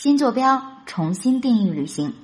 [0.00, 2.14] 新坐标，重新定义旅行。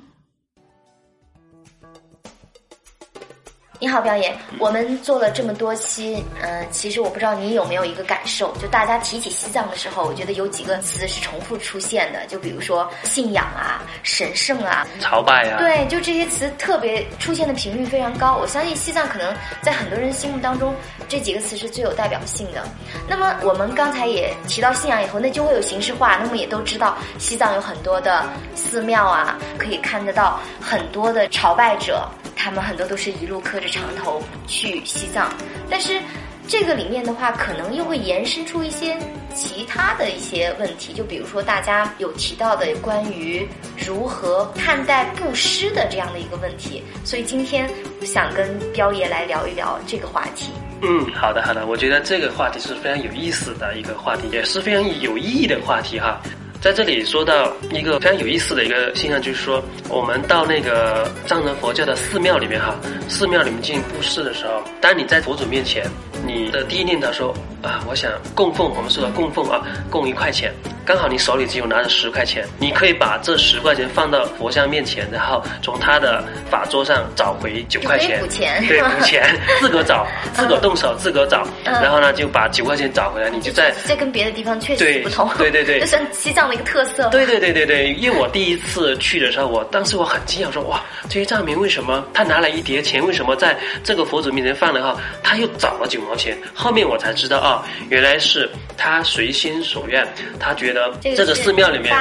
[3.94, 4.36] 好，表演。
[4.58, 18.34] 我们做了这么多期，嗯，其实我不知道你有没有一个感受，就大家提起西藏的时候，我觉得有几个词是重复出现的，就比如说信仰啊、神圣啊、朝拜啊，对，就这些词特别出现的频率非常高。
[18.34, 19.32] 我相信西藏可能
[19.62, 20.74] 在很多人心目当中，
[21.08, 22.64] 这几个词是最有代表性的。
[23.08, 26.16] 那么我们刚才也提到信仰以后，那就会有形式化。
[26.20, 28.24] 那么也都知道，西藏有很多的
[28.56, 32.08] 寺庙啊，可以看得到很多的朝拜者。
[32.44, 35.32] 他们很多都是一路磕着长头去西藏，
[35.70, 35.98] 但是
[36.46, 38.94] 这个里面的话，可能又会延伸出一些
[39.34, 43.48] 其他的一些问题，就比如说大家有提到的关于
[43.86, 47.66] 如何看待布施的这样的一个问题，所以今天
[48.02, 50.50] 想跟彪爷来聊一聊这个话题。
[50.82, 56.20] 嗯，好的好的，我觉得这个话题是非常有意思的一个话题，也是非常有意义的话题哈。
[56.64, 62.74] 在这里说到一个非常有意思的一个现象，就是说，我们到那个藏传佛教的寺庙里面哈，
[63.06, 65.84] 寺庙里面进行布施的时候，当你在佛祖面前，
[66.26, 70.54] 你的第一念头说啊，我想供奉，我们说的供奉啊，供一块钱。
[70.84, 87.08] 刚好你手里只有拿着十块钱，你可以把这十块钱放到佛像面前，然后从他的法桌上找回九块钱，补钱对，补钱， 自个找，自个动手，自个找，然后呢就把九块钱找回来，你就在这跟别的地方确实不同，对对对，这是西藏的一个特色。
[87.08, 96.36] 对对对对对，因为我第一次去的时候，我当时我很惊讶，说哇，这些藏民为什么他拿了一叠钱，为什么在这个佛祖面前放了哈，他又找了九毛钱？
[96.54, 100.06] 后面我才知道啊，原来是他随心所愿，
[100.38, 100.73] 他觉得。
[101.14, 101.94] 这个寺庙里面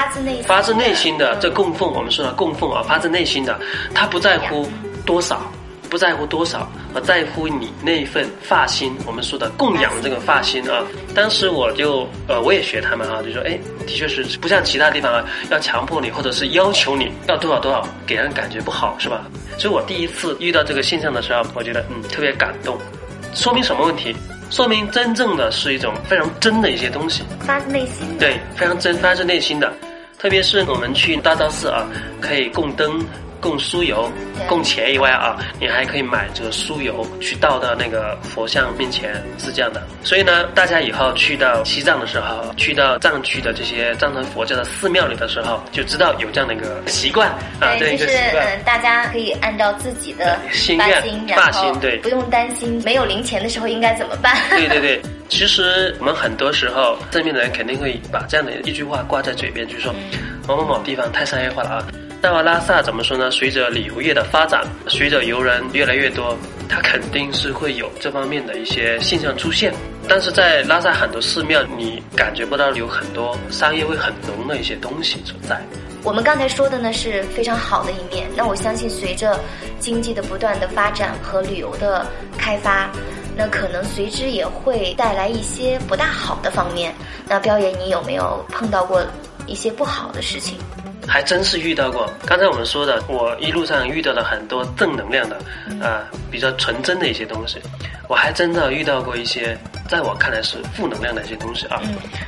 [0.46, 3.60] 发自内心的这供奉，我们说的供奉啊，发自内心的，
[3.94, 4.70] 他不在乎
[5.06, 5.42] 多少，
[5.90, 8.96] 不在乎多少，而在乎你那份发心。
[9.06, 19.26] 我们说的供养这个发心啊，当时我就呃，我也学他们啊，就说哎，的确是不像其他地方啊，要强迫你或者是要求你要多少多少，给人感觉不好是吧？
[19.58, 22.78] 所以我第一次遇到这个现象的时候，我觉得嗯，特别感动，
[23.36, 24.16] 说明什么问题？
[24.54, 28.06] 说明真正的是一种非常真的一些东西，发自内心。
[28.20, 29.74] 对，非常真，发自内心的。
[30.20, 31.88] 特别是我们去大昭寺啊，
[32.22, 33.04] 可以供灯。
[33.44, 34.10] 供酥油、
[34.48, 39.84] 供钱以外啊，你还可以买这个酥油去倒到那个佛像面前，是这样的。
[40.02, 51.04] 所以呢，大家以后去到西藏的时候，去到藏区的这些藏传佛教的寺庙里的时候，就知道有这样的一个习惯啊，对，就是嗯，大家可以按照自己的心愿、
[51.36, 54.38] 发心，对，不用担心没有零钱的时候应该怎么办。
[54.52, 59.94] 对对对， 其实我们很多时候正面的人肯定会把这样的一句话挂在嘴边，就是说
[60.48, 61.88] 某某某地方太商业化了啊。
[62.24, 63.30] 那么拉萨怎么说呢？
[63.30, 66.38] 随着旅游业的发展，随着游人越来越多，
[66.70, 69.74] 它肯定是会有这方面的一些现象出现。
[70.08, 75.62] 但是在拉萨很多寺庙，你感觉不到有很多商业味很浓的一些东西存在。
[76.02, 78.26] 我们刚才说的呢是非常好的一面。
[78.38, 79.38] 那我相信随着
[79.78, 82.08] 经济的不断的发展和旅游的
[82.38, 82.90] 开发，
[83.36, 86.96] 那可能随之也会带来一些不大好的方面。
[87.28, 89.06] 那彪爷，你有没有碰到过
[89.46, 90.58] 一些不好的事情？
[91.08, 92.12] 还真是遇到过。
[92.26, 95.38] 刚才我们说的，我一路上遇到了很多正能量的，
[95.82, 97.60] 啊，比较纯真的一些东西。
[98.08, 101.82] 我还真的遇到过一些，在我看来是负能量的一些东西啊。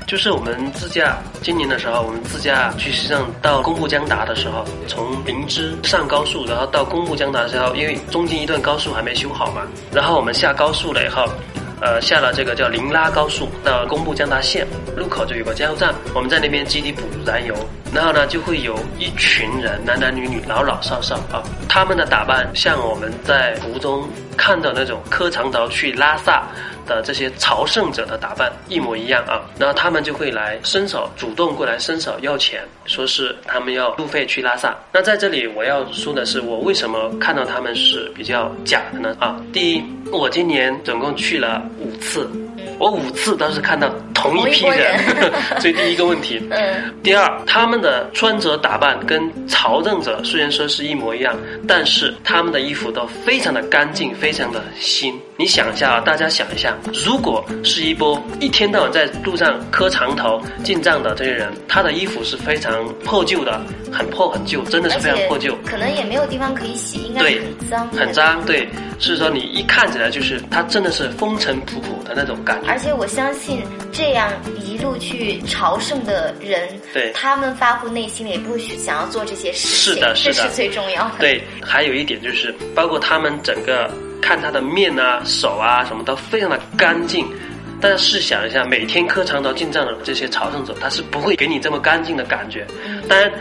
[0.08, 11.28] 就是我们自驾，今年的时候，我们自驾去西藏到公布江达的时候，从林芝上高速，然后到公布江达的时候，因为中间一段高速还没修好嘛，然后我们下高速了以后。
[11.81, 14.66] 呃，下了这个叫林拉高速到工布江达县
[14.96, 17.53] 路口就有个加油站，我们在那边基地补燃油，
[17.95, 24.07] 然后呢就会有一群人，男男女女，老老少少啊，他们的打扮像我们在途中
[24.38, 26.44] 看到那种磕长头去拉萨。
[26.85, 34.77] 的这些朝圣者的打扮一模一样啊，然后他们就会来伸手主动过来伸手要钱，说是他们要路费去拉萨。
[34.91, 39.16] 那在这里我要说的是，我为什么看到他们是比较假的呢？
[39.19, 42.29] 啊，第一，我今年总共去了五次。
[42.78, 45.00] 我五次都是看到同一批人，
[45.59, 46.41] 所以第一个问题。
[46.52, 46.94] 嗯。
[47.03, 51.36] 第二，他们的穿着打扮跟朝政者虽然说是一模一样，
[51.68, 55.19] 但是他们的衣服都非常的干净，非常的新。
[55.38, 63.62] 你想一下啊，大家想一下，如果是一波一天到晚在路上磕长头进藏的这些人，他的衣服是非常破旧的，
[63.92, 65.54] 很破很旧，真的是非常破旧。
[65.66, 67.88] 可能也没有地方可以洗，应该很脏。
[67.90, 68.68] 很脏，对。
[68.98, 72.70] 所以说你一看起来就是他真的是风尘仆仆的那种感觉。
[72.70, 73.62] 而且我相信，
[73.92, 81.16] 这样一路去朝圣的人，对，他们发自内心的也不会想要做这些事情，是的，是的，这是最重要的。
[81.20, 87.27] 对，还有一点就是，包括他们整个看他的面啊、手啊什么都非常的干净。
[87.81, 92.65] 大家试想一下，每天磕长头进藏的这些朝圣者，他是不会给你这么干净的感觉。
[93.07, 93.31] 当然。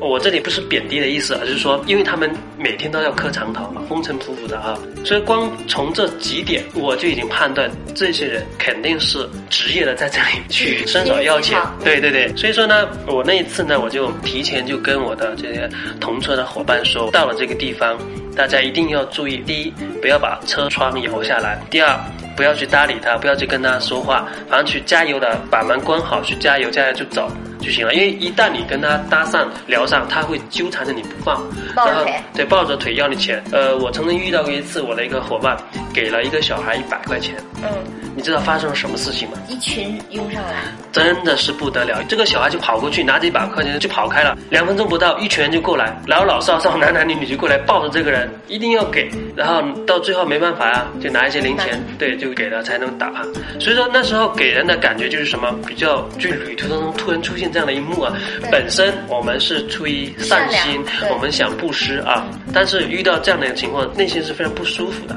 [0.00, 11.58] 我这里不是贬低的意思，而是说，因为他们每天都要磕长头嘛，风尘仆仆的啊，所以光从这几点，我就已经判断这些人肯定是职业的在这里去伸手要钱。
[11.82, 15.68] 对对对，所以说呢，我那一次呢，我就提前就跟我的这些
[16.00, 17.96] 同车的伙伴说，到了这个地方，
[18.36, 21.98] 大家一定要注意：第一，不要把车窗摇下来；第二，
[22.36, 27.30] 不要去搭理他，不要去跟他说话，反正去加油的，把门关好，去加油，加油就走。
[27.64, 31.42] 就行了，因为一旦你跟他搭讪聊上，他会纠缠着你不放，
[31.74, 33.42] 然后对抱着腿要你钱。
[33.50, 35.56] 呃，我曾经遇到过一次，我的一个伙伴
[35.92, 37.34] 给了一个小孩一百块钱。
[37.62, 39.38] 嗯，你知道发生了什么事情吗？
[39.48, 40.62] 一群拥上来，
[40.92, 42.02] 真的是不得了。
[42.08, 44.36] 这个小孩就跑过去，拿着一百块钱就跑开了。
[44.50, 49.10] 两分钟不到，一群人就过来，老老少少、男男女女就过来抱着这个人，一定要给。
[49.36, 53.22] 然后到最后没办法啊，就拿一些零钱，对，就给了才能打趴。
[53.58, 57.44] 所以说那时候给人的感觉就是什么，比较就旅途当中突然出现。
[57.54, 58.12] 这样的一幕啊，
[58.50, 65.14] 本身我们是出于善心，我们想布施啊，但是遇到这样的一个情况，内心是非常不舒服的，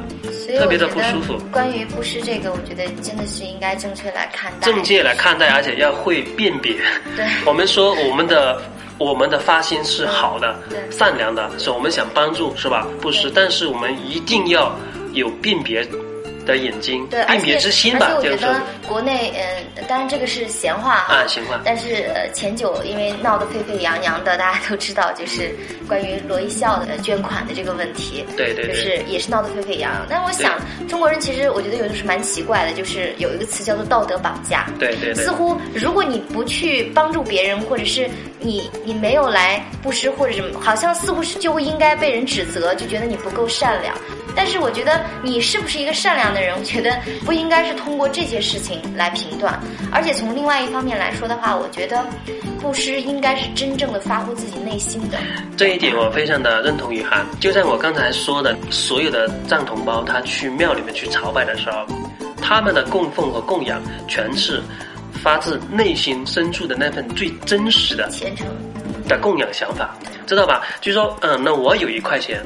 [0.58, 1.38] 特别的不舒服。
[1.52, 6.74] 关于布施这个，我觉得真的是应该正确来看待，正确来看待，而且要会辨别。
[7.16, 8.62] 对， 我们说我们的
[8.98, 10.56] 我们的发心是好的，
[10.90, 12.88] 善良的，是我们想帮助，是吧？
[13.02, 14.74] 布施，但是我们一定要
[15.14, 15.88] 有辨别。
[16.48, 18.08] 的眼睛，对，爱别之心吧。
[18.16, 21.62] 而且我觉得国内，嗯，当然这个是闲话啊，闲话。
[21.64, 25.54] 但是呃前久因为闹得沸沸扬扬的，大家都知道，就是
[25.88, 28.26] 关于罗一笑的捐款的这个问题。
[28.36, 28.68] 对对。
[28.70, 30.06] 就是也是闹得沸沸扬扬。
[30.10, 30.58] 但我想，
[30.88, 34.66] 中国人其实我觉得有的时候蛮奇怪的，就是有一个词叫做道德绑架。
[34.80, 35.26] 对对对。
[35.26, 38.10] 似乎如果你不去帮助别人，或者是
[38.40, 43.94] 你你没有来布施或者什么，好像似乎是就应该被人指责，就觉得你不够善良。
[44.38, 46.96] 但是我觉得你是不是一个善良的人，我觉得
[47.26, 49.60] 不应该是通过这些事情来评断。
[49.92, 52.06] 而且从另外一方面来说的话，我觉得
[52.62, 55.18] 布施应该是真正的发乎自己内心的。
[55.58, 57.26] 这一点我非常的认同雨涵。
[57.40, 61.88] 就像我刚才说的，所有的藏同胞他去庙里面去朝拜的时候，
[62.40, 64.62] 他们的供奉和供养全是
[65.24, 68.46] 发自内心深处的那份最真实的虔诚
[69.08, 69.98] 的供养想法，
[70.28, 70.62] 知道吧？
[70.80, 72.40] 就说，嗯，那我有一块钱。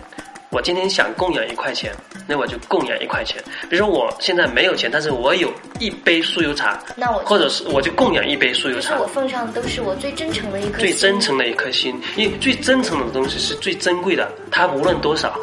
[0.52, 1.96] 我今天想供养一块钱，
[2.28, 3.42] 那我就供养一块钱。
[3.70, 5.50] 比如说我现在没有钱，但是我有
[5.80, 9.00] 一杯酥油茶，那我或者是我就供养一杯酥油茶。
[9.00, 15.40] 我奉上的都是我最真诚的一颗最真诚的一颗心，因为最真诚的东西是最珍贵的，它无论多少。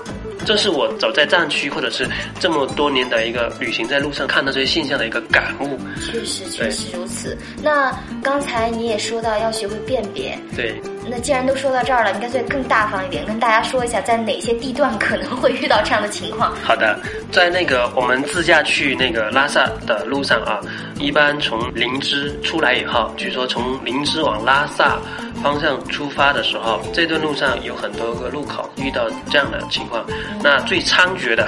[0.49, 2.09] 这是我走在藏区，或者是
[2.41, 5.79] 这么多年的一个旅行在路上看到这些现象的一个感悟。
[6.01, 7.37] 确实，确实如此。
[7.63, 10.39] 那刚才你也说到要学会辨别。
[10.57, 10.81] 对。
[11.11, 16.57] 那既然都说到这儿了，你干脆更大方一点，跟大家说一下，在哪些地段可能会遇到这样的情况。
[16.65, 16.99] 好的，
[17.31, 20.61] 在那个我们自驾去那个拉萨的路上啊，
[20.99, 24.99] 一般从林芝出来以后，据说从林芝往拉萨。
[25.43, 30.05] 方向出发的时候，这段路上有很多个路口遇到这样的情况。
[30.43, 31.47] 那最猖獗的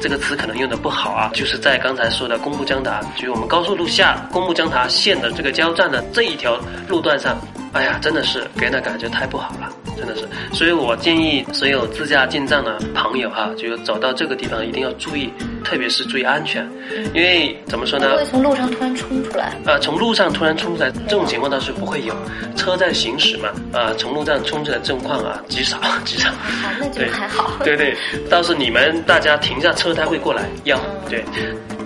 [0.00, 6.58] 这个词可能用的不好啊，就是在刚才说的公布江达，就是我们高速路下公布江达线的这个交站的这一条
[6.88, 7.36] 路段上，
[7.72, 10.28] 哎呀，真的是给人的感觉太不好了，真的是。
[10.52, 15.30] 所以我建议所有自驾进藏的朋友哈，就是走到这个地方一定要注意。
[15.64, 16.68] 特别是注意安全，
[17.14, 18.16] 因为怎么说呢？
[18.16, 19.56] 会从路上突然冲出来。
[19.64, 22.12] 呃，从路上突然冲出来，这种情况倒是不会有。
[22.56, 26.30] 车在行驶嘛，呃，从路上冲出来这种况啊，极少极少。
[26.30, 27.52] 好，那就还好。
[27.62, 27.96] 对对，
[28.28, 30.78] 倒是你们大家停下车，他会过来要。
[31.08, 31.24] 对，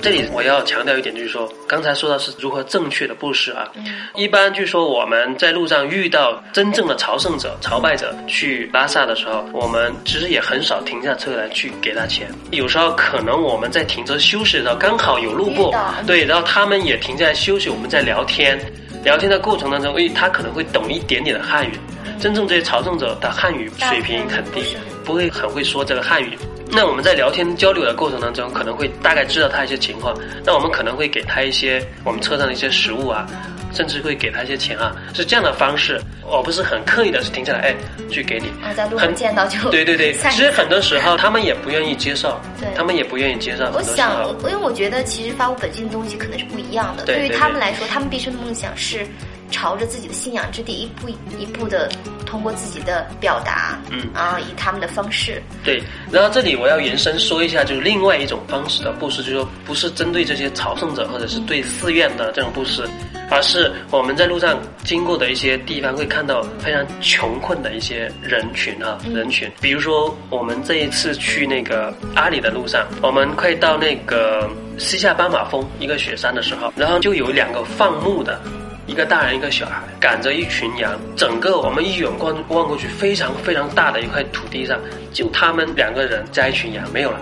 [0.00, 3.70] 这里我要强调一点，就是说，刚才说到是如何正确的布施啊。
[4.14, 12.28] 一般据说我们在路上遇到真正的朝圣者、朝拜者去拉萨的时候，我们其实也很少停下车来去给他钱。
[12.52, 13.66] 有时候可能我们。
[13.76, 15.74] 在停车休息的时候，刚好有路过，
[16.06, 18.58] 对，然后他们也停下来休息，我们在聊天，
[19.04, 21.72] 聊天的过程当中，诶，他可能会懂一点点的汉语。
[22.18, 24.62] 真正这些朝圣者的汉语水平很低，
[25.04, 26.38] 不会很会说这个汉语。
[26.70, 33.26] 那我们在聊天交流的过程当中，可能会大概知道他一些情况，那我们可能会给他一些我们车上的一些食物啊。
[33.74, 37.74] 甚至会给他一些钱啊，是这样的方式，我不是很刻意的是停下来，哎，
[38.08, 38.46] 去给你。
[38.64, 43.70] 啊，在路上见到就对对对， 其实很多时候他们也不愿意接受，对，他们也不愿意接受。
[43.74, 47.04] 我想，因为我觉得其实发我本心的东西可能是不一样的。
[47.04, 49.06] 对于他们来说，他们毕生的梦想是
[49.50, 51.88] 朝着自己的信仰之地一步一步的
[52.24, 62.88] 通过自己的表达，嗯啊，以他们的方式，对，然后这里我要延伸说一下，就是另外一种方式的布施，就是说不是针对这些朝圣者或者是对寺院的这种布施，
[63.30, 69.50] 而是我们在路上经过的一些地方会看到非常穷困的一些人群啊，人群。
[69.60, 78.40] 比如说我们这一次去那个阿里的路上，我们快到那个西夏斑马峰一个雪山的时候，然后就有两个放牧的。
[78.86, 84.78] 一个大人，一个小孩，赶着一群羊，整个我们一眼望望过去，非常非常大的一块土地上，
[85.12, 87.18] 就他们两个人加一群羊，没有了，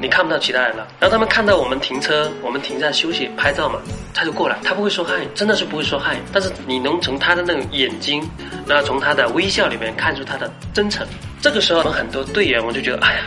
[0.00, 0.86] 你看不到其他人了。
[1.00, 3.80] 然后他们看到我们停车，我们停下休息拍照嘛，
[4.14, 8.22] 他就过来，他不会说嗨，真的是不会说嗨，但是你能从他的那种眼睛，
[8.66, 11.06] 然后从他的微笑里面看出他的真诚。
[11.40, 13.20] 这个时候，我们很多队员我就觉得，哎呀。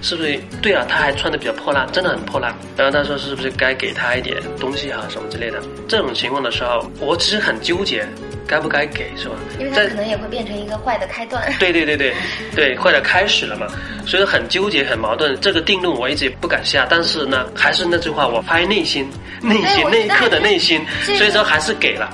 [0.00, 0.38] 是不是？
[0.62, 2.54] 对啊，他还穿的比较破烂，真的很破烂。
[2.76, 5.60] 然后他说，是不是该给他一点东西啊，什么之类的？
[5.88, 8.06] 这种情况的时候，我其实很纠结，
[8.48, 9.36] 该不该给，是吧？
[9.60, 11.40] 因为它可能也会变成一个坏的开端。
[11.60, 12.14] 对对对对
[12.56, 13.66] 对，坏的开始了嘛，
[14.06, 15.38] 所以很纠结，很矛盾。
[15.40, 19.08] 这个定论我一直也不敢下，但是呢，还是那句话，我发现内心，
[19.42, 22.10] 内心那一刻的内心，所以说还是给了。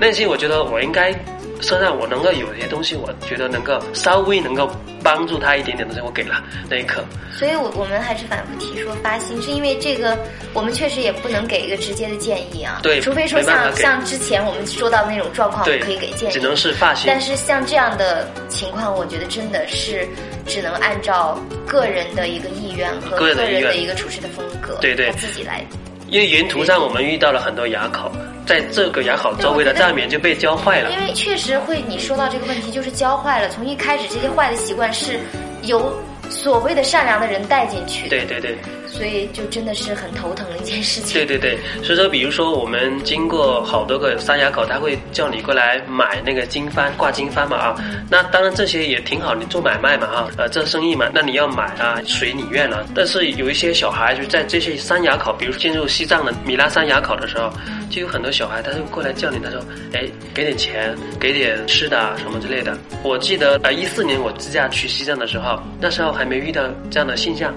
[0.00, 1.14] 内心我觉得我应该。
[1.60, 4.70] 身上我能够有一些东西，我觉得能够稍微能够
[5.02, 7.04] 帮助他一点点的东西，我给了那一刻。
[7.32, 10.16] 所以，我我们还是反复提说发心，是因为这个，
[10.52, 12.80] 我们确实也不能给一个直接的建议啊。
[12.82, 16.32] 对，除非说像像之前我们说到的那种状况，可以给建议。
[16.32, 17.04] 只能是发心。
[17.06, 20.08] 但是像这样的情况，我觉得真的是
[20.46, 25.64] 只能按照个人的一个意愿和个人的一个处事的风格，对对，他自己来。
[26.08, 28.10] 因为沿途上我们遇到了很多垭口，
[28.48, 30.90] 在这个牙好周围的站棉就被教坏了。
[30.90, 33.48] 因为确实会，你说到这个问题就是教坏了。
[33.50, 35.20] 从一开始这些坏的习惯是
[35.62, 35.92] 由
[36.30, 38.08] 所谓的善良的人带进去。
[38.08, 38.56] 对对对。
[38.90, 41.14] 所以就真的是很头疼的一件事情。
[41.14, 47.76] 对对对，所以说，比如说我们经过好多个山垭口，他会叫你过来买那个经幡挂经幡嘛啊。
[48.10, 52.86] 那当然这些也挺好，你做买卖嘛啊，呃，做生意嘛，那你要买啊，随你愿了。
[52.94, 57.52] 但是有一些小孩就在这些山垭口，比如进入西藏的米拉山垭口的时候，
[57.90, 59.60] 就有很多小孩，他就过来叫你，他说，
[59.92, 60.04] 哎，
[60.34, 62.76] 给点钱，给点吃的什么之类的。
[63.02, 67.54] 我记得呃一四年我自驾去西藏的时候，那时候还没遇到这样的现象。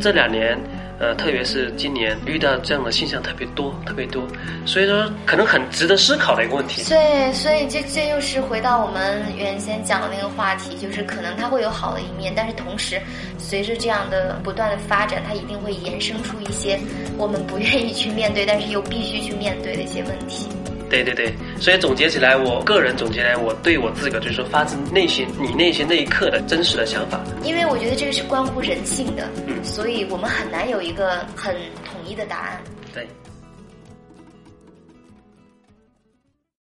[0.00, 0.58] 这两年，
[1.02, 4.22] 呃，特别是今年遇到这样的现象特别多，特别多，
[4.64, 6.80] 所以说可能很值得思考的一个问题。
[6.88, 13.02] 对，所以这这又是回到我们原先讲的那个话题，就是可能它会有好的一面，但是同时，
[13.36, 16.78] 随着这样的不断的发展，它一定会衍生出一些
[17.18, 20.46] 我们不愿意去面对，但是又必须去面对的一些问题。
[20.92, 27.18] 对对对，所以总结起来，我个人总结来，我对我自个就是说发自内心，你内心那一刻的真实的想法。
[27.42, 32.62] 因为我觉得这个是关乎人性的，嗯，所以我们很难有一个很统一的答案。
[32.92, 33.08] 对。